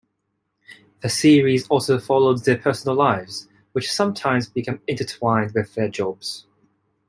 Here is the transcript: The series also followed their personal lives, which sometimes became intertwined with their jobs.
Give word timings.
The 1.01 1.09
series 1.09 1.67
also 1.67 1.99
followed 1.99 2.43
their 2.43 2.57
personal 2.57 2.97
lives, 2.97 3.47
which 3.73 3.91
sometimes 3.91 4.49
became 4.49 4.81
intertwined 4.87 5.53
with 5.53 5.75
their 5.75 5.89
jobs. 5.89 6.47